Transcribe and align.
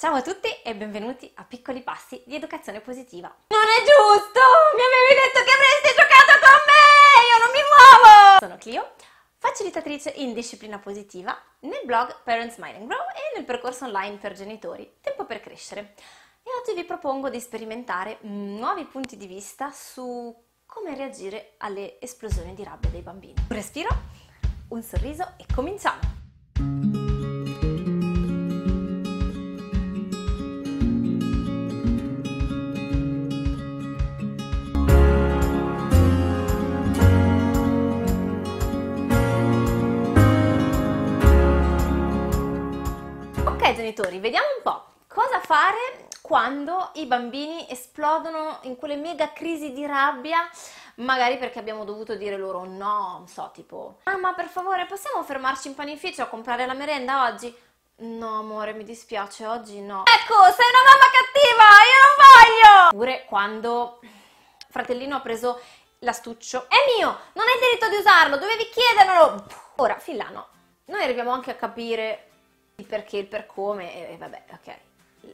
Ciao 0.00 0.14
a 0.14 0.22
tutti 0.22 0.48
e 0.64 0.74
benvenuti 0.74 1.30
a 1.34 1.44
Piccoli 1.44 1.82
Passi 1.82 2.22
di 2.24 2.34
Educazione 2.34 2.80
Positiva. 2.80 3.28
Non 3.48 3.60
è 3.60 3.80
giusto! 3.84 4.40
Mi 4.74 4.80
avevi 4.80 5.20
detto 5.20 5.44
che 5.44 5.52
avresti 5.52 5.94
giocato 5.94 6.40
con 6.40 6.56
me! 6.64 7.20
Io 7.28 7.36
non 7.44 7.50
mi 7.52 7.60
muovo! 7.68 8.38
Sono 8.38 8.56
Clio, 8.56 8.92
facilitatrice 9.36 10.08
in 10.16 10.32
disciplina 10.32 10.78
positiva 10.78 11.38
nel 11.58 11.82
blog 11.84 12.22
Parents 12.22 12.56
Mind 12.56 12.76
and 12.76 12.86
Grow 12.86 12.98
e 12.98 13.36
nel 13.36 13.44
percorso 13.44 13.84
online 13.84 14.16
per 14.16 14.32
genitori 14.32 14.90
Tempo 15.02 15.26
per 15.26 15.40
crescere. 15.40 15.92
E 16.44 16.50
oggi 16.58 16.72
vi 16.74 16.86
propongo 16.86 17.28
di 17.28 17.38
sperimentare 17.38 18.20
nuovi 18.22 18.86
punti 18.86 19.18
di 19.18 19.26
vista 19.26 19.70
su 19.70 20.34
come 20.64 20.94
reagire 20.94 21.56
alle 21.58 22.00
esplosioni 22.00 22.54
di 22.54 22.64
rabbia 22.64 22.88
dei 22.88 23.02
bambini. 23.02 23.34
Un 23.50 23.54
respiro, 23.54 23.90
un 24.68 24.82
sorriso 24.82 25.34
e 25.36 25.44
cominciamo! 25.54 26.19
Genitori, 44.10 44.18
vediamo 44.18 44.46
un 44.56 44.62
po' 44.62 44.84
cosa 45.06 45.40
fare 45.40 46.08
quando 46.20 46.90
i 46.94 47.06
bambini 47.06 47.68
esplodono 47.70 48.58
in 48.62 48.76
quelle 48.76 48.96
mega 48.96 49.32
crisi 49.32 49.72
di 49.72 49.86
rabbia, 49.86 50.48
magari 50.96 51.38
perché 51.38 51.58
abbiamo 51.58 51.84
dovuto 51.84 52.14
dire 52.16 52.36
loro 52.36 52.64
no, 52.64 53.16
non 53.18 53.28
so, 53.28 53.50
tipo 53.54 53.98
mamma 54.04 54.34
per 54.34 54.48
favore 54.48 54.86
possiamo 54.86 55.22
fermarci 55.22 55.68
in 55.68 55.74
panificio 55.74 56.22
a 56.22 56.26
comprare 56.26 56.66
la 56.66 56.74
merenda 56.74 57.24
oggi? 57.24 57.54
No 58.02 58.38
amore 58.38 58.72
mi 58.72 58.82
dispiace, 58.82 59.46
oggi 59.46 59.80
no. 59.80 60.04
Ecco, 60.06 60.34
sei 60.44 60.66
una 60.70 60.90
mamma 60.90 61.10
cattiva, 61.12 61.64
io 61.84 62.00
non 62.06 62.16
voglio! 62.30 62.86
Oppure 62.88 63.24
quando 63.26 64.00
fratellino 64.70 65.16
ha 65.16 65.20
preso 65.20 65.60
l'astuccio, 65.98 66.66
è 66.68 66.76
mio, 66.96 67.08
non 67.34 67.44
hai 67.46 67.60
diritto 67.60 67.88
di 67.90 67.96
usarlo, 67.96 68.38
dovevi 68.38 68.70
chiederlo! 68.70 69.44
Ora, 69.76 69.98
fin 69.98 70.16
là 70.16 70.28
no, 70.30 70.48
noi 70.86 71.02
arriviamo 71.02 71.30
anche 71.30 71.50
a 71.50 71.56
capire 71.56 72.29
il 72.80 72.86
perché, 72.86 73.18
il 73.18 73.26
per 73.26 73.46
come 73.46 74.10
e 74.10 74.16
vabbè, 74.16 74.42
ok, 74.52 74.78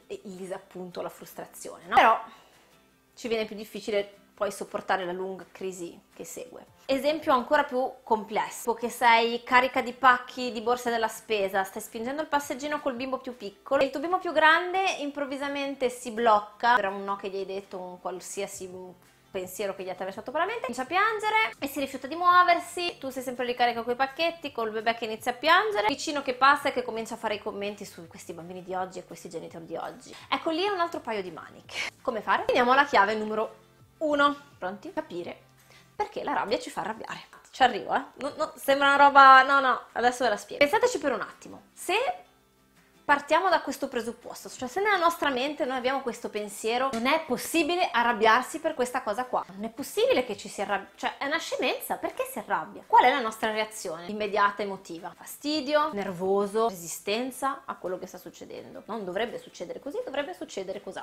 il 0.09 0.33
disappunto, 0.33 1.01
la 1.03 1.09
frustrazione, 1.09 1.85
no? 1.87 1.95
Però 1.95 2.21
ci 3.15 3.29
viene 3.29 3.47
più 3.47 3.57
difficile 3.57 4.25
poi 4.35 4.53
sopportare 4.53 5.07
la 5.07 5.13
lunga 5.13 5.47
crisi 5.51 5.99
che 6.15 6.25
segue. 6.25 6.75
Esempio 6.85 7.33
ancora 7.33 7.65
più 7.65 7.91
complesso, 8.03 8.75
che 8.75 8.91
sei 8.91 9.43
carica 9.43 9.81
di 9.81 9.95
pacchi 9.95 10.53
di 10.53 10.61
borse 10.61 10.91
della 10.91 11.09
spesa, 11.09 11.65
stai 11.65 11.81
spingendo 11.81 12.21
il 12.21 12.29
passeggino 12.29 12.81
col 12.81 12.95
bimbo 12.95 13.19
più 13.19 13.35
piccolo 13.35 13.81
e 13.81 13.87
il 13.87 13.91
tuo 13.91 14.01
bimbo 14.01 14.19
più 14.19 14.33
grande 14.33 14.83
improvvisamente 14.99 15.89
si 15.89 16.11
blocca 16.11 16.75
per 16.75 16.89
un 16.89 17.03
no 17.03 17.17
che 17.17 17.31
gli 17.31 17.37
hai 17.37 17.47
detto, 17.47 17.79
un 17.79 17.99
qualsiasi 17.99 18.69
pensiero 19.31 19.75
che 19.75 19.83
gli 19.83 19.89
ha 19.89 19.93
attraversato 19.93 20.31
per 20.31 20.41
la 20.41 20.47
mente, 20.47 20.63
comincia 20.63 20.83
a 20.83 20.87
piangere 20.87 21.53
e 21.59 21.67
si 21.67 21.81
rifiuta 21.81 22.07
di 22.07 22.15
muoversi, 22.15 22.97
tu 22.99 23.11
sei 23.11 23.23
sempre 23.23 23.45
ricarica 23.45 23.83
con 23.83 23.93
i 23.93 23.97
pacchetti, 23.97 24.53
col 24.53 24.71
bebè 24.71 24.97
che 24.97 25.05
inizia 25.05 25.33
a 25.33 25.35
piangere, 25.35 25.89
vicino 25.89 26.23
che 26.23 26.35
passa 26.35 26.69
e 26.69 26.73
che 26.73 26.83
comincia 26.83 27.15
a 27.15 27.19
fare 27.19 27.35
i 27.35 27.39
commenti 27.39 27.85
su 27.85 28.07
questi 28.07 28.33
bambini 28.33 28.63
di 28.63 28.75
oggi 28.75 28.99
e 28.99 29.05
questi 29.05 29.29
genitori 29.29 29.67
di 29.67 29.77
oggi. 29.77 30.15
Ecco 30.31 30.51
lì 30.51 30.65
è 30.65 30.69
un 30.69 30.81
altro 30.81 31.01
paio 31.01 31.23
di 31.23 31.31
maniche. 31.31 31.91
Come 32.03 32.23
fare? 32.23 32.45
Veniamo 32.47 32.73
alla 32.73 32.85
chiave 32.85 33.15
numero 33.15 33.57
uno. 33.99 34.35
Pronti? 34.59 34.93
Capire 34.93 35.45
perché 35.97 36.23
la 36.23 36.35
rabbia 36.35 36.59
ci 36.59 36.71
fa 36.71 36.83
arrabbiare. 36.83 37.25
Ci 37.51 37.63
arrivo, 37.63 37.95
eh? 37.95 38.03
No, 38.17 38.35
no, 38.37 38.53
sembra 38.57 38.89
una 38.89 39.05
roba... 39.05 39.43
No, 39.43 39.61
no, 39.61 39.81
adesso 39.93 40.25
ve 40.25 40.31
la 40.31 40.37
spiego. 40.37 40.63
Pensateci 40.63 40.99
per 40.99 41.13
un 41.13 41.23
attimo. 41.23 41.63
Se 41.73 41.95
partiamo 43.07 43.49
da 43.49 43.61
questo 43.61 43.87
presupposto, 43.87 44.51
cioè 44.51 44.67
se 44.67 44.81
nella 44.81 44.97
nostra 44.97 45.31
mente 45.31 45.65
noi 45.65 45.77
abbiamo 45.77 46.01
questo 46.01 46.29
pensiero, 46.29 46.91
non 46.93 47.07
è 47.07 47.23
possibile 47.25 47.89
arrabbiarsi 47.93 48.59
per 48.59 48.75
questa 48.75 49.03
cosa 49.03 49.27
qua, 49.27 49.45
non 49.55 49.63
è 49.63 49.69
possibile 49.69 50.25
che 50.25 50.37
ci 50.37 50.49
si 50.49 50.61
arrabbi, 50.61 50.89
cioè 50.97 51.17
è 51.17 51.27
una 51.27 51.39
scemenza, 51.39 51.95
perché 51.99 52.27
si 52.29 52.41
arrabbia? 52.41 52.83
Qual 52.85 53.05
è 53.05 53.11
la 53.11 53.21
nostra 53.21 53.53
reazione 53.53 54.07
immediata 54.07 54.63
emotiva? 54.63 55.13
Fastidio, 55.17 55.93
nervoso, 55.93 56.69
resistenza 56.69 57.63
a 57.65 57.77
quello 57.77 57.97
che 57.97 58.09
sta 58.09 58.19
succedendo. 58.19 58.83
Non 58.87 59.05
dovrebbe 59.05 59.39
succedere 59.39 59.79
così, 59.79 59.99
dovrebbe 60.05 60.35
succedere 60.35 60.83
così. 60.83 61.01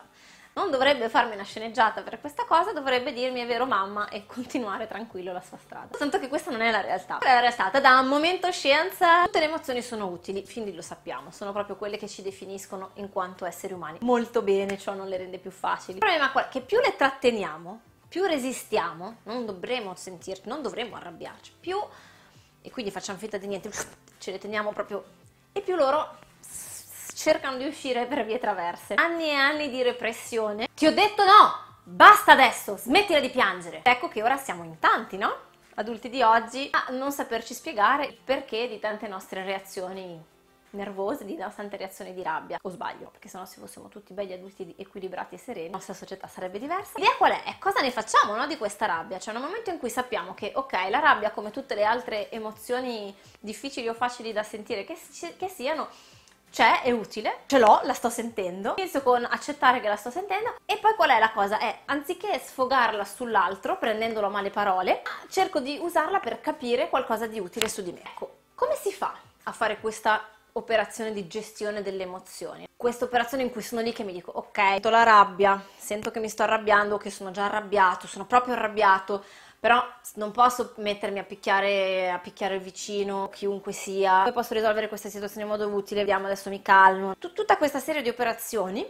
Non 0.55 0.69
dovrebbe 0.69 1.07
farmi 1.07 1.35
una 1.35 1.43
sceneggiata 1.43 2.01
per 2.01 2.19
questa 2.19 2.43
cosa, 2.43 2.73
dovrebbe 2.73 3.13
dirmi 3.13 3.39
è 3.39 3.47
vero 3.47 3.65
mamma 3.65 4.09
e 4.09 4.25
continuare 4.25 4.87
tranquillo 4.87 5.31
la 5.31 5.41
sua 5.41 5.57
strada. 5.57 5.97
Tanto 5.97 6.19
che 6.19 6.27
questa 6.27 6.51
non 6.51 6.61
è 6.61 6.69
la 6.69 6.81
realtà. 6.81 7.19
La 7.21 7.39
realtà, 7.39 7.69
da 7.79 7.99
un 7.99 8.07
momento 8.07 8.51
scienza, 8.51 9.23
tutte 9.23 9.39
le 9.39 9.45
emozioni 9.45 9.81
sono 9.81 10.07
utili, 10.07 10.43
lì 10.55 10.75
lo 10.75 10.81
sappiamo, 10.81 11.31
sono 11.31 11.51
proprio 11.51 11.75
quelle 11.75 11.92
quelle 11.93 11.97
che 11.97 12.07
ci 12.07 12.21
definiscono 12.21 12.91
in 12.95 13.09
quanto 13.09 13.45
esseri 13.45 13.73
umani. 13.73 13.99
Molto 14.01 14.41
bene, 14.41 14.77
ciò 14.77 14.93
non 14.93 15.07
le 15.07 15.17
rende 15.17 15.37
più 15.37 15.51
facili. 15.51 15.93
Il 15.93 15.99
problema 15.99 16.31
è 16.33 16.49
che 16.49 16.61
più 16.61 16.79
le 16.79 16.95
tratteniamo, 16.95 17.81
più 18.07 18.23
resistiamo, 18.23 19.17
non 19.23 19.45
dovremo 19.45 19.93
sentirci, 19.95 20.43
non 20.45 20.61
dovremo 20.61 20.95
arrabbiarci, 20.95 21.53
più 21.59 21.77
e 22.61 22.71
quindi 22.71 22.91
facciamo 22.91 23.19
finta 23.19 23.37
di 23.37 23.47
niente, 23.47 23.69
ce 24.17 24.31
le 24.31 24.37
teniamo 24.39 24.71
proprio 24.71 25.03
e 25.51 25.61
più 25.61 25.75
loro 25.75 26.17
cercano 27.13 27.57
di 27.57 27.65
uscire 27.65 28.05
per 28.05 28.25
vie 28.25 28.39
traverse. 28.39 28.95
Anni 28.95 29.29
e 29.29 29.35
anni 29.35 29.69
di 29.69 29.81
repressione. 29.83 30.67
Ti 30.73 30.87
ho 30.87 30.93
detto 30.93 31.23
no! 31.23 31.71
Basta 31.85 32.31
adesso, 32.31 32.77
smettila 32.77 33.19
di 33.19 33.29
piangere. 33.29 33.81
Ecco 33.83 34.07
che 34.07 34.23
ora 34.23 34.37
siamo 34.37 34.63
in 34.63 34.79
tanti, 34.79 35.17
no? 35.17 35.51
Adulti 35.75 36.09
di 36.09 36.21
oggi 36.21 36.69
a 36.71 36.91
non 36.91 37.11
saperci 37.11 37.53
spiegare 37.53 38.05
il 38.05 38.17
perché 38.23 38.67
di 38.67 38.79
tante 38.79 39.07
nostre 39.07 39.43
reazioni 39.43 40.31
nervose 40.73 41.25
di 41.25 41.37
tante 41.37 41.77
reazioni 41.77 42.13
di 42.13 42.21
rabbia. 42.21 42.57
O 42.61 42.69
sbaglio, 42.69 43.09
perché 43.09 43.27
sennò 43.27 43.45
se 43.45 43.59
fossimo 43.59 43.87
tutti 43.87 44.13
belli 44.13 44.33
adulti 44.33 44.73
equilibrati 44.77 45.35
e 45.35 45.37
sereni, 45.37 45.67
la 45.67 45.73
nostra 45.73 45.93
società 45.93 46.27
sarebbe 46.27 46.59
diversa. 46.59 46.93
L'idea 46.95 47.15
qual 47.15 47.31
è? 47.31 47.43
È 47.43 47.57
cosa 47.59 47.81
ne 47.81 47.91
facciamo 47.91 48.35
no, 48.35 48.47
di 48.47 48.57
questa 48.57 48.85
rabbia? 48.85 49.19
Cioè 49.19 49.33
nel 49.33 49.43
momento 49.43 49.69
in 49.69 49.79
cui 49.79 49.89
sappiamo 49.89 50.33
che, 50.33 50.51
ok, 50.53 50.73
la 50.89 50.99
rabbia 50.99 51.31
come 51.31 51.51
tutte 51.51 51.75
le 51.75 51.83
altre 51.83 52.29
emozioni 52.31 53.15
difficili 53.39 53.87
o 53.87 53.93
facili 53.93 54.31
da 54.31 54.43
sentire 54.43 54.83
che, 54.83 54.97
che 55.37 55.47
siano, 55.47 55.87
c'è, 56.53 56.83
è 56.83 56.91
utile, 56.91 57.39
ce 57.47 57.57
l'ho, 57.57 57.81
la 57.83 57.93
sto 57.93 58.09
sentendo, 58.09 58.75
inizio 58.77 59.01
con 59.01 59.25
accettare 59.27 59.79
che 59.79 59.87
la 59.87 59.95
sto 59.95 60.11
sentendo 60.11 60.55
e 60.65 60.77
poi 60.77 60.93
qual 60.93 61.09
è 61.09 61.17
la 61.17 61.31
cosa? 61.31 61.57
È 61.57 61.79
anziché 61.85 62.37
sfogarla 62.37 63.03
sull'altro 63.03 63.79
prendendolo 63.79 64.27
a 64.27 64.29
male 64.29 64.51
parole, 64.51 65.01
cerco 65.29 65.59
di 65.59 65.79
usarla 65.81 66.19
per 66.19 66.41
capire 66.41 66.89
qualcosa 66.89 67.25
di 67.25 67.39
utile 67.39 67.67
su 67.67 67.81
di 67.81 67.91
me. 67.91 68.01
Ecco, 68.03 68.35
come 68.53 68.75
si 68.75 68.91
fa 68.91 69.15
a 69.45 69.51
fare 69.51 69.79
questa 69.79 70.29
operazione 70.53 71.13
di 71.13 71.27
gestione 71.27 71.81
delle 71.81 72.03
emozioni. 72.03 72.67
Questa 72.75 73.05
operazione 73.05 73.43
in 73.43 73.51
cui 73.51 73.61
sono 73.61 73.81
lì 73.81 73.91
che 73.93 74.03
mi 74.03 74.13
dico, 74.13 74.31
ok, 74.31 74.59
sento 74.59 74.89
la 74.89 75.03
rabbia, 75.03 75.63
sento 75.75 76.11
che 76.11 76.19
mi 76.19 76.29
sto 76.29 76.43
arrabbiando, 76.43 76.97
che 76.97 77.09
sono 77.09 77.31
già 77.31 77.45
arrabbiato, 77.45 78.07
sono 78.07 78.25
proprio 78.25 78.53
arrabbiato, 78.53 79.23
però 79.59 79.81
non 80.15 80.31
posso 80.31 80.73
mettermi 80.77 81.19
a 81.19 81.23
picchiare, 81.23 82.11
a 82.11 82.19
picchiare 82.19 82.55
il 82.55 82.61
vicino, 82.61 83.29
chiunque 83.29 83.71
sia, 83.71 84.23
poi 84.23 84.33
posso 84.33 84.53
risolvere 84.53 84.89
questa 84.89 85.09
situazione 85.09 85.43
in 85.43 85.49
modo 85.49 85.67
utile, 85.69 86.01
vediamo 86.01 86.25
adesso 86.25 86.49
mi 86.49 86.61
calmo. 86.61 87.15
tutta 87.17 87.57
questa 87.57 87.79
serie 87.79 88.01
di 88.01 88.09
operazioni 88.09 88.85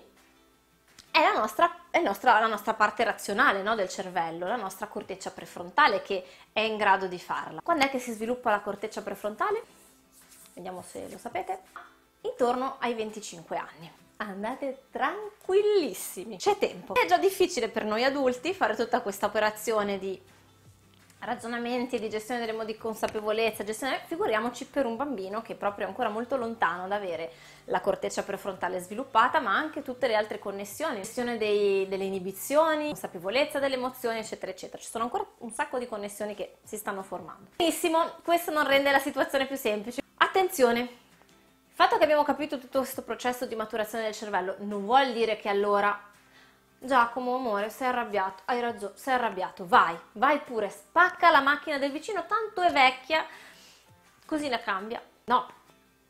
è 1.11 1.21
la 1.21 1.37
nostra, 1.37 1.71
è 1.91 2.01
nostra, 2.01 2.39
la 2.39 2.47
nostra 2.47 2.73
parte 2.73 3.03
razionale 3.03 3.61
no, 3.61 3.75
del 3.75 3.87
cervello, 3.87 4.47
la 4.47 4.55
nostra 4.55 4.87
corteccia 4.87 5.29
prefrontale 5.29 6.01
che 6.01 6.25
è 6.51 6.61
in 6.61 6.75
grado 6.75 7.05
di 7.05 7.19
farla. 7.19 7.61
Quando 7.61 7.85
è 7.85 7.89
che 7.91 7.99
si 7.99 8.11
sviluppa 8.11 8.49
la 8.49 8.61
corteccia 8.61 9.03
prefrontale? 9.03 9.82
Vediamo 10.53 10.83
se 10.87 11.07
lo 11.09 11.17
sapete, 11.17 11.59
intorno 12.21 12.77
ai 12.79 12.93
25 12.93 13.57
anni. 13.57 13.91
Andate 14.17 14.83
tranquillissimi, 14.91 16.37
c'è 16.37 16.57
tempo. 16.57 16.93
È 16.93 17.05
già 17.05 17.17
difficile 17.17 17.67
per 17.67 17.83
noi 17.83 18.03
adulti 18.03 18.53
fare 18.53 18.75
tutta 18.75 19.01
questa 19.01 19.25
operazione 19.25 19.99
di 19.99 20.21
ragionamenti, 21.25 21.99
di 21.99 22.09
gestione 22.09 22.39
delle 22.39 22.53
modi 22.53 22.73
di 22.73 22.77
consapevolezza, 22.77 23.63
gestione, 23.63 24.01
figuriamoci 24.05 24.65
per 24.65 24.85
un 24.85 24.95
bambino 24.95 25.41
che 25.41 25.53
è 25.53 25.55
proprio 25.55 25.87
ancora 25.87 26.09
molto 26.09 26.37
lontano 26.37 26.87
da 26.87 26.95
avere 26.95 27.31
la 27.65 27.81
corteccia 27.81 28.23
prefrontale 28.23 28.79
sviluppata, 28.79 29.39
ma 29.39 29.55
anche 29.55 29.81
tutte 29.81 30.07
le 30.07 30.15
altre 30.15 30.39
connessioni, 30.39 30.97
gestione 30.97 31.37
dei, 31.37 31.87
delle 31.87 32.03
inibizioni, 32.03 32.87
consapevolezza 32.87 33.59
delle 33.59 33.75
emozioni, 33.75 34.19
eccetera, 34.19 34.51
eccetera. 34.51 34.81
Ci 34.81 34.89
sono 34.89 35.05
ancora 35.05 35.25
un 35.39 35.51
sacco 35.51 35.79
di 35.79 35.87
connessioni 35.87 36.35
che 36.35 36.57
si 36.63 36.77
stanno 36.77 37.03
formando. 37.03 37.51
Benissimo, 37.55 38.11
questo 38.23 38.51
non 38.51 38.67
rende 38.67 38.91
la 38.91 38.99
situazione 38.99 39.47
più 39.47 39.55
semplice. 39.55 40.02
Attenzione, 40.23 40.79
il 40.79 40.87
fatto 41.73 41.97
che 41.97 42.03
abbiamo 42.05 42.23
capito 42.23 42.57
tutto 42.57 42.79
questo 42.79 43.01
processo 43.03 43.45
di 43.45 43.55
maturazione 43.55 44.05
del 44.05 44.13
cervello 44.13 44.55
non 44.59 44.85
vuol 44.85 45.11
dire 45.11 45.35
che 45.35 45.49
allora 45.49 46.01
Giacomo, 46.79 47.35
amore, 47.35 47.69
sei 47.69 47.89
arrabbiato, 47.89 48.43
hai 48.45 48.61
ragione, 48.61 48.93
sei 48.95 49.15
arrabbiato, 49.15 49.67
vai, 49.67 49.99
vai 50.13 50.39
pure, 50.39 50.69
spacca 50.69 51.29
la 51.29 51.41
macchina 51.41 51.77
del 51.77 51.91
vicino, 51.91 52.25
tanto 52.25 52.61
è 52.61 52.71
vecchia, 52.71 53.25
così 54.25 54.47
la 54.47 54.61
cambia. 54.61 55.03
No, 55.25 55.45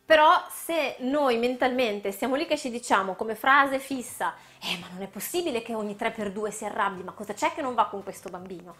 però 0.05 0.45
se 0.47 0.97
noi 0.99 1.39
mentalmente 1.39 2.11
siamo 2.11 2.35
lì 2.35 2.45
che 2.45 2.57
ci 2.57 2.69
diciamo 2.69 3.15
come 3.15 3.33
frase 3.33 3.79
fissa, 3.79 4.35
eh 4.61 4.77
ma 4.77 4.89
non 4.91 5.01
è 5.01 5.07
possibile 5.07 5.63
che 5.63 5.73
ogni 5.73 5.95
3x2 5.95 6.49
si 6.49 6.65
arrabbi, 6.65 7.01
ma 7.01 7.13
cosa 7.13 7.33
c'è 7.33 7.51
che 7.51 7.63
non 7.63 7.73
va 7.73 7.87
con 7.87 8.03
questo 8.03 8.29
bambino? 8.29 8.75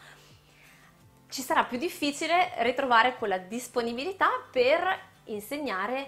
Ci 1.27 1.41
sarà 1.41 1.63
più 1.63 1.79
difficile 1.79 2.53
ritrovare 2.57 3.15
quella 3.15 3.39
disponibilità 3.39 4.29
per 4.51 5.11
insegnare 5.25 6.07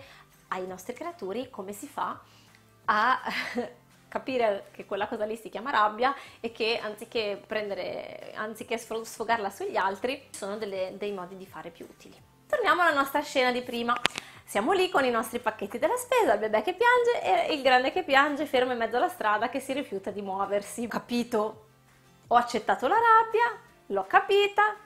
ai 0.50 0.68
nostri 0.68 0.94
creatori 0.94 1.50
come 1.50 1.74
si 1.74 1.88
fa 1.88 2.20
a 2.86 3.22
capire 4.08 4.68
che 4.72 4.86
quella 4.86 5.08
cosa 5.08 5.26
lì 5.26 5.36
si 5.36 5.50
chiama 5.50 5.72
rabbia 5.72 6.16
e 6.40 6.52
che 6.52 6.80
anziché 6.82 7.42
prendere, 7.46 8.32
anziché 8.36 8.78
sfogarla 8.78 9.50
sugli 9.50 9.76
altri, 9.76 10.28
sono 10.32 10.58
delle, 10.58 10.94
dei 10.98 11.12
modi 11.12 11.36
di 11.36 11.46
fare 11.46 11.70
più 11.70 11.86
utili. 11.90 12.16
Torniamo 12.48 12.82
alla 12.82 12.94
nostra 12.94 13.22
scena 13.22 13.52
di 13.52 13.62
prima. 13.62 14.00
Siamo 14.46 14.74
lì 14.74 14.90
con 14.90 15.04
i 15.04 15.10
nostri 15.10 15.40
pacchetti 15.40 15.80
della 15.80 15.98
spesa, 15.98 16.34
il 16.34 16.40
bebè 16.40 16.62
che 16.62 16.76
piange 16.76 17.50
e 17.50 17.54
il 17.56 17.64
grande 17.64 17.92
che 17.92 18.04
piange 18.04 18.46
fermo 18.46 18.72
in 18.72 18.78
mezzo 18.78 18.96
alla 18.96 19.10
strada 19.10 19.50
che 19.50 19.60
si 19.60 19.74
rifiuta 19.74 20.12
di 20.12 20.22
muoversi. 20.22 20.88
Capito? 20.88 21.66
Ho 22.28 22.36
accettato 22.36 22.88
la 22.88 22.96
rabbia, 22.96 23.60
l'ho 23.88 24.06
capita, 24.08 24.78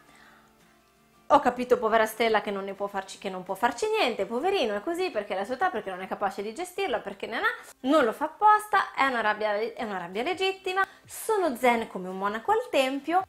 ho 1.31 1.39
capito, 1.39 1.77
povera 1.77 2.07
Stella, 2.07 2.41
che 2.41 2.49
non, 2.49 2.63
ne 2.63 2.73
può 2.73 2.87
farci, 2.87 3.19
che 3.19 3.29
non 3.29 3.43
può 3.43 3.53
farci 3.53 3.87
niente, 3.87 4.25
poverino, 4.25 4.75
è 4.75 4.81
così 4.81 5.11
perché 5.11 5.33
è 5.33 5.37
la 5.37 5.45
sua 5.45 5.55
età, 5.55 5.69
perché 5.69 5.91
non 5.91 6.01
è 6.01 6.07
capace 6.07 6.41
di 6.41 6.53
gestirla, 6.53 6.99
perché 6.99 7.27
non, 7.27 7.43
ha, 7.43 7.65
non 7.81 8.03
lo 8.03 8.13
fa 8.13 8.25
apposta, 8.25 8.93
è 8.95 9.05
una, 9.05 9.21
rabbia, 9.21 9.53
è 9.53 9.83
una 9.83 9.99
rabbia 9.99 10.23
legittima, 10.23 10.83
sono 11.05 11.55
zen 11.55 11.87
come 11.87 12.07
un 12.07 12.17
monaco 12.17 12.51
al 12.51 12.67
tempio 12.71 13.27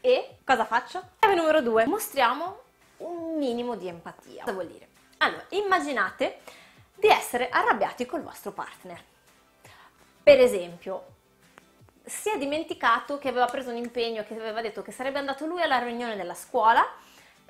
e 0.00 0.38
cosa 0.42 0.64
faccio? 0.64 1.02
Chiave 1.18 1.34
numero 1.34 1.60
due, 1.60 1.86
mostriamo 1.86 2.60
un 2.98 3.36
minimo 3.36 3.76
di 3.76 3.88
empatia. 3.88 4.44
Cosa 4.44 4.54
vuol 4.54 4.68
dire? 4.68 4.88
Allora, 5.18 5.44
immaginate 5.50 6.38
di 6.94 7.08
essere 7.08 7.50
arrabbiati 7.50 8.06
col 8.06 8.22
vostro 8.22 8.52
partner. 8.52 9.02
Per 10.22 10.40
esempio, 10.40 11.15
si 12.06 12.30
è 12.30 12.38
dimenticato 12.38 13.18
che 13.18 13.28
aveva 13.28 13.46
preso 13.46 13.70
un 13.70 13.76
impegno, 13.76 14.24
che 14.24 14.34
aveva 14.34 14.60
detto 14.60 14.80
che 14.80 14.92
sarebbe 14.92 15.18
andato 15.18 15.44
lui 15.44 15.60
alla 15.60 15.78
riunione 15.78 16.14
della 16.14 16.34
scuola, 16.34 16.86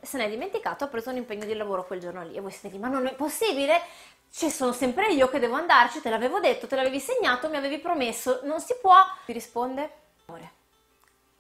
se 0.01 0.17
n'è 0.17 0.31
dimenticato, 0.31 0.85
ha 0.85 0.89
preso 0.89 1.11
un 1.11 1.17
impegno 1.17 1.45
di 1.45 1.55
lavoro 1.55 1.85
quel 1.85 2.01
giorno 2.01 2.23
lì. 2.25 2.35
E 2.35 2.41
voi 2.41 2.51
siete 2.51 2.75
lì, 2.75 2.81
ma 2.81 2.89
non 2.89 3.07
è 3.07 3.15
possibile? 3.15 3.83
Ci 4.31 4.51
sono 4.51 4.73
sempre 4.73 5.13
io 5.13 5.29
che 5.29 5.39
devo 5.39 5.57
andarci, 5.57 6.01
te 6.01 6.09
l'avevo 6.09 6.41
detto, 6.41 6.67
te 6.67 6.77
l'avevi 6.77 7.01
segnato, 7.01 7.51
mi 7.51 7.57
avevi 7.57 7.79
promesso, 7.79 8.41
non 8.45 8.61
si 8.61 8.75
può. 8.81 8.95
Mi 9.27 9.35
risponde, 9.35 9.91
amore, 10.27 10.51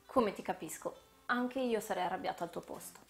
come 0.06 0.34
ti 0.34 0.42
capisco, 0.42 0.94
anche 1.26 1.58
io 1.58 1.80
sarei 1.80 2.04
arrabbiato 2.04 2.42
al 2.42 2.50
tuo 2.50 2.60
posto. 2.60 3.00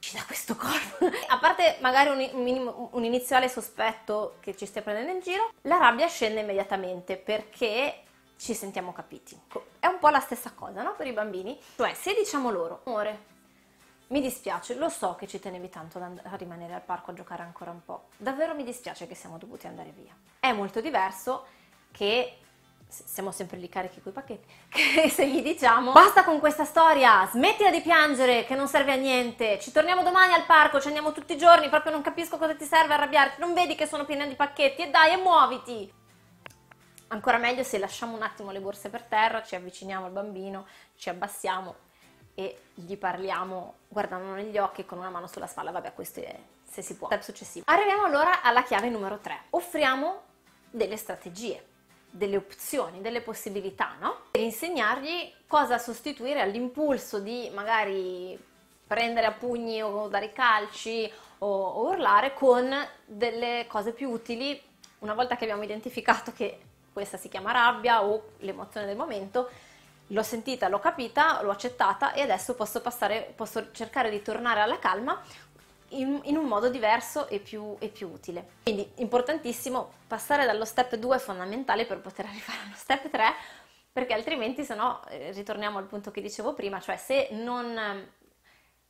Ci 0.00 0.14
da 0.14 0.24
questo 0.24 0.56
corpo. 0.56 1.06
A 1.28 1.38
parte 1.38 1.78
magari 1.80 2.10
un, 2.10 2.46
un, 2.46 2.88
un 2.92 3.04
iniziale 3.04 3.48
sospetto 3.48 4.36
che 4.40 4.56
ci 4.56 4.66
stia 4.66 4.82
prendendo 4.82 5.12
in 5.12 5.20
giro, 5.20 5.52
la 5.62 5.76
rabbia 5.76 6.08
scende 6.08 6.40
immediatamente 6.40 7.16
perché 7.16 8.02
ci 8.38 8.54
sentiamo 8.54 8.92
capiti. 8.92 9.38
È 9.80 9.86
un 9.86 9.98
po' 9.98 10.08
la 10.08 10.20
stessa 10.20 10.52
cosa, 10.52 10.82
no? 10.82 10.94
Per 10.94 11.06
i 11.06 11.12
bambini. 11.12 11.58
Cioè, 11.76 11.92
se 11.94 12.14
diciamo 12.14 12.50
loro, 12.50 12.82
amore, 12.84 13.36
mi 14.08 14.20
dispiace, 14.20 14.76
lo 14.76 14.88
so 14.88 15.16
che 15.16 15.26
ci 15.26 15.38
tenevi 15.38 15.68
tanto 15.68 15.98
a 15.98 16.36
rimanere 16.36 16.72
al 16.74 16.82
parco 16.82 17.10
a 17.10 17.14
giocare 17.14 17.42
ancora 17.42 17.72
un 17.72 17.84
po'. 17.84 18.08
Davvero 18.16 18.54
mi 18.54 18.64
dispiace 18.64 19.06
che 19.06 19.14
siamo 19.14 19.38
dovuti 19.38 19.66
andare 19.66 19.90
via. 19.90 20.14
È 20.38 20.52
molto 20.52 20.80
diverso 20.80 21.46
che 21.90 22.38
siamo 22.88 23.32
sempre 23.32 23.58
lì 23.58 23.68
carichi 23.68 24.00
coi 24.00 24.12
pacchetti, 24.12 24.48
che 24.70 25.10
se 25.10 25.28
gli 25.28 25.42
diciamo 25.42 25.92
basta 25.92 26.24
con 26.24 26.38
questa 26.38 26.64
storia, 26.64 27.28
smettila 27.30 27.70
di 27.70 27.82
piangere 27.82 28.44
che 28.46 28.54
non 28.54 28.66
serve 28.66 28.92
a 28.92 28.96
niente, 28.96 29.58
ci 29.60 29.72
torniamo 29.72 30.02
domani 30.02 30.32
al 30.32 30.46
parco, 30.46 30.80
ci 30.80 30.86
andiamo 30.86 31.12
tutti 31.12 31.34
i 31.34 31.38
giorni, 31.38 31.68
proprio 31.68 31.92
non 31.92 32.00
capisco 32.00 32.38
cosa 32.38 32.54
ti 32.54 32.64
serve 32.64 32.94
arrabbiarti, 32.94 33.40
non 33.40 33.52
vedi 33.52 33.74
che 33.74 33.86
sono 33.86 34.06
piena 34.06 34.24
di 34.24 34.34
pacchetti 34.34 34.82
e 34.82 34.90
dai 34.90 35.12
e 35.12 35.16
muoviti. 35.16 35.92
Ancora 37.08 37.38
meglio 37.38 37.62
se 37.62 37.78
lasciamo 37.78 38.14
un 38.14 38.22
attimo 38.22 38.50
le 38.50 38.60
borse 38.60 38.90
per 38.90 39.02
terra, 39.02 39.42
ci 39.42 39.54
avviciniamo 39.54 40.06
al 40.06 40.12
bambino, 40.12 40.66
ci 40.96 41.08
abbassiamo 41.08 41.86
e 42.34 42.60
gli 42.74 42.96
parliamo 42.96 43.74
guardandolo 43.88 44.34
negli 44.34 44.58
occhi 44.58 44.84
con 44.84 44.98
una 44.98 45.10
mano 45.10 45.26
sulla 45.26 45.46
spalla. 45.46 45.70
Vabbè, 45.70 45.94
questo 45.94 46.20
è 46.20 46.38
se 46.62 46.82
si 46.82 46.96
può. 46.96 47.06
Step 47.08 47.22
successivo. 47.22 47.64
Arriviamo 47.68 48.04
allora 48.04 48.42
alla 48.42 48.62
chiave 48.62 48.90
numero 48.90 49.18
3. 49.18 49.44
Offriamo 49.50 50.22
delle 50.70 50.96
strategie, 50.96 51.64
delle 52.10 52.36
opzioni, 52.36 53.00
delle 53.00 53.22
possibilità, 53.22 53.96
no? 53.98 54.26
Per 54.30 54.42
insegnargli 54.42 55.32
cosa 55.46 55.78
sostituire 55.78 56.42
all'impulso 56.42 57.20
di 57.20 57.50
magari 57.54 58.38
prendere 58.86 59.26
a 59.26 59.32
pugni 59.32 59.82
o 59.82 60.08
dare 60.08 60.32
calci 60.32 61.10
o, 61.38 61.46
o 61.46 61.88
urlare 61.88 62.34
con 62.34 62.72
delle 63.04 63.66
cose 63.66 63.92
più 63.92 64.10
utili 64.10 64.60
una 65.00 65.14
volta 65.14 65.36
che 65.36 65.44
abbiamo 65.44 65.62
identificato 65.62 66.32
che 66.32 66.60
questa 66.98 67.16
si 67.16 67.28
chiama 67.28 67.52
rabbia 67.52 68.02
o 68.02 68.30
l'emozione 68.38 68.84
del 68.84 68.96
momento, 68.96 69.48
l'ho 70.08 70.22
sentita, 70.24 70.66
l'ho 70.66 70.80
capita, 70.80 71.40
l'ho 71.42 71.52
accettata 71.52 72.12
e 72.12 72.22
adesso 72.22 72.56
posso, 72.56 72.80
passare, 72.80 73.32
posso 73.36 73.70
cercare 73.70 74.10
di 74.10 74.20
tornare 74.20 74.60
alla 74.60 74.80
calma 74.80 75.22
in, 75.90 76.20
in 76.24 76.36
un 76.36 76.46
modo 76.46 76.68
diverso 76.68 77.28
e 77.28 77.38
più, 77.38 77.76
e 77.78 77.86
più, 77.86 78.08
utile. 78.08 78.48
Quindi 78.64 78.90
importantissimo 78.96 79.92
passare 80.08 80.44
dallo 80.44 80.64
step 80.64 80.96
2 80.96 81.16
è 81.16 81.20
fondamentale 81.20 81.86
per 81.86 82.00
poter 82.00 82.26
arrivare 82.26 82.58
allo 82.64 82.74
step 82.74 83.08
3 83.08 83.24
perché 83.92 84.12
altrimenti 84.12 84.64
se 84.64 84.74
no 84.74 85.00
eh, 85.08 85.30
ritorniamo 85.30 85.78
al 85.78 85.84
punto 85.84 86.10
che 86.10 86.20
dicevo 86.20 86.52
prima, 86.52 86.80
cioè 86.80 86.96
se 86.96 87.28
non 87.30 87.78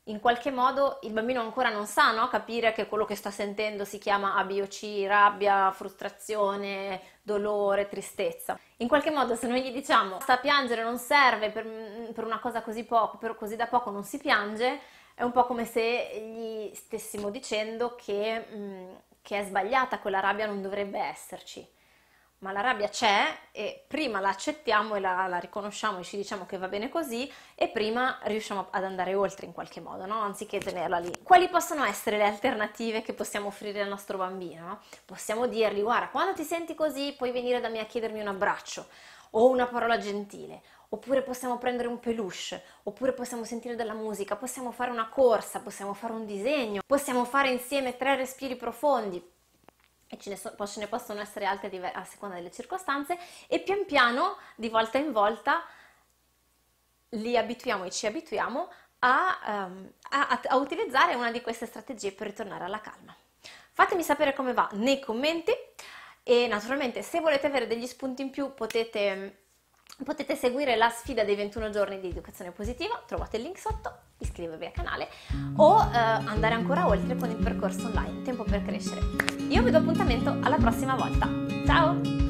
in 0.09 0.21
qualche 0.21 0.51
modo 0.51 0.99
il 1.03 1.13
bambino 1.13 1.41
ancora 1.41 1.71
non 1.71 1.87
sa 1.87 2.13
no? 2.13 2.29
capire 2.29 2.73
che 2.73 2.87
quello 2.87 3.05
che 3.05 3.15
sta 3.15 3.31
sentendo 3.31 3.85
si 3.85 3.99
chiama 3.99 4.35
A, 4.35 4.45
B 4.45 4.61
o 4.63 4.67
C, 4.67 5.05
rabbia, 5.07 5.71
frustrazione, 5.73 7.01
dolore, 7.23 7.89
tristezza. 7.89 8.59
In 8.79 8.89
qualche 8.89 9.11
modo 9.11 9.35
se 9.35 9.47
noi 9.47 9.63
gli 9.63 9.73
diciamo 9.73 10.19
sta 10.21 10.35
a 10.35 10.39
piangere 10.39 10.83
non 10.83 10.99
serve 10.99 11.51
per, 11.51 12.13
per 12.13 12.25
una 12.25 12.39
cosa 12.39 12.63
così 12.63 12.85
poco, 12.85 13.19
per 13.19 13.35
così 13.37 13.57
da 13.57 13.67
poco 13.67 13.91
non 13.91 14.05
si 14.05 14.19
piange, 14.19 14.81
è 15.15 15.23
un 15.23 15.33
po' 15.33 15.45
come 15.47 15.65
se 15.65 16.11
gli 16.21 16.75
stessimo 16.75 17.31
dicendo 17.31 17.95
che, 17.95 18.39
mh, 18.39 19.01
che 19.21 19.41
è 19.41 19.45
sbagliata 19.45 19.99
quella 19.99 20.21
rabbia, 20.21 20.47
non 20.47 20.63
dovrebbe 20.63 20.99
esserci 20.99 21.77
ma 22.41 22.53
la 22.53 22.61
rabbia 22.61 22.89
c'è 22.89 23.27
e 23.51 23.85
prima 23.89 24.21
la 24.21 24.29
accettiamo 24.29 24.95
e 24.95 25.01
la, 25.01 25.27
la, 25.27 25.39
riconosciamo 25.39 25.99
e 25.99 26.05
ci 26.05 26.17
diciamo 26.17 26.47
che 26.47 26.57
va 26.57 26.69
bene 26.69 26.89
così 26.89 27.31
e 27.55 27.69
prima 27.69 28.19
riusciamo 28.23 28.69
ad 28.71 28.85
andare 28.85 29.15
oltre 29.15 29.47
in 29.47 29.53
qualche 29.53 29.81
modo, 29.81 30.07
no? 30.07 30.21
anziché 30.21 30.59
tenerla 30.59 30.99
lì. 30.99 31.13
Quali 31.23 31.49
possono 31.49 31.85
essere 31.85 32.17
le 32.17 32.25
alternative 32.25 33.03
che 33.03 33.13
possiamo 33.13 33.49
offrire 33.49 33.83
al 33.83 33.89
nostro 33.89 34.19
bambino? 34.19 34.67
No? 34.67 34.81
Possiamo 35.05 35.47
dirgli 35.47 35.83
guarda, 35.83 36.09
quando 36.09 36.35
ti 36.35 36.45
senti 36.45 36.75
così 36.75 37.15
puoi 37.17 37.33
venire 37.33 37.61
da 37.61 37.69
me 37.69 37.81
a 37.81 37.87
chiedermi 37.87 38.21
un 38.21 38.29
abbraccio 38.29 38.87
o 39.31 39.49
una 39.49 39.67
parola 39.67 39.99
gentile, 39.99 40.63
oppure 40.91 41.23
possiamo 41.23 41.59
prendere 41.59 41.89
un 41.89 41.99
peluche, 41.99 42.63
oppure 42.85 43.13
possiamo 43.13 43.45
sentire 43.45 43.75
della 43.75 43.95
musica, 43.95 44.37
possiamo 44.37 44.71
fare 44.71 44.91
una 44.91 45.09
corsa, 45.09 45.61
possiamo 45.61 45.93
fare 45.93 46.13
un 46.13 46.25
disegno, 46.25 46.83
possiamo 46.87 47.25
fare 47.25 47.51
insieme 47.51 47.97
tre 47.97 48.17
respiri 48.17 48.57
profondi, 48.57 49.23
e 50.09 50.19
ce 50.19 50.31
ne, 50.31 50.37
so, 50.37 50.55
ce 50.67 50.81
ne 50.81 50.89
possono 50.89 51.21
essere 51.21 51.45
altre 51.45 51.71
a 51.93 52.05
seconda 52.05 52.37
delle 52.37 52.51
circostanze 52.51 53.19
e 53.47 53.61
pian 53.61 53.85
piano, 53.85 54.39
di 54.57 54.69
volta 54.69 54.99
in 54.99 55.13
volta, 55.13 55.65
li 57.11 57.37
abituiamo 57.37 57.85
e 57.85 57.91
ci 57.91 58.07
abituiamo 58.07 58.71
a, 59.01 59.67
um, 59.67 59.93
a, 60.11 60.41
a 60.45 60.57
utilizzare 60.57 61.15
una 61.15 61.31
di 61.31 61.41
queste 61.41 61.67
strategie 61.67 62.13
per 62.13 62.29
ritornare 62.29 62.65
alla 62.65 62.81
calma. 62.81 63.15
Fatemi 63.73 64.03
sapere 64.03 64.35
come 64.35 64.53
va 64.53 64.69
nei 64.73 64.99
commenti 64.99 65.53
e 66.23 66.47
naturalmente 66.47 67.03
se 67.03 67.21
volete 67.21 67.47
avere 67.47 67.67
degli 67.67 67.87
spunti 67.87 68.23
in 68.23 68.31
più 68.31 68.53
potete 68.55 69.48
Potete 70.05 70.37
seguire 70.37 70.77
la 70.77 70.89
sfida 70.91 71.25
dei 71.25 71.35
21 71.35 71.71
giorni 71.71 71.99
di 72.01 72.09
educazione 72.09 72.53
positiva, 72.53 73.03
trovate 73.07 73.37
il 73.37 73.43
link 73.43 73.59
sotto, 73.59 73.93
iscrivervi 74.19 74.67
al 74.67 74.73
canale 74.73 75.09
o 75.57 75.83
eh, 75.83 75.97
andare 75.97 76.55
ancora 76.55 76.87
oltre 76.87 77.17
con 77.17 77.29
il 77.31 77.37
percorso 77.37 77.87
online 77.87 78.23
Tempo 78.23 78.45
per 78.45 78.63
crescere. 78.63 79.01
Io 79.49 79.63
vi 79.63 79.71
do 79.71 79.79
appuntamento 79.79 80.37
alla 80.43 80.57
prossima 80.57 80.95
volta. 80.95 81.29
Ciao! 81.67 82.28